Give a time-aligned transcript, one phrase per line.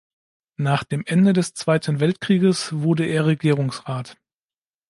[0.57, 4.17] Nach dem Ende des Zweiten Weltkrieges wurde er Regierungsrat.